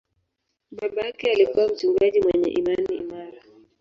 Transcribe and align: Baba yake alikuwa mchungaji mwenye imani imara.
Baba 0.71 1.01
yake 1.01 1.31
alikuwa 1.31 1.67
mchungaji 1.67 2.21
mwenye 2.21 2.49
imani 2.49 2.95
imara. 2.95 3.41